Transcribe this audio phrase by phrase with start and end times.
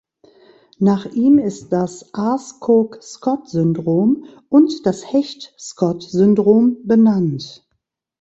[0.79, 7.67] Nach ihm ist das Aarskog-Scott-Syndrom und das Hecht-Scott-Syndrom benannt.